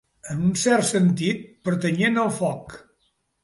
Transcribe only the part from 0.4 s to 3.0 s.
un cert sentit, pertanyent al foc.